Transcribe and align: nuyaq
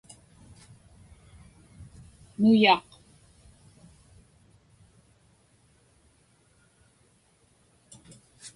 nuyaq 2.39 2.83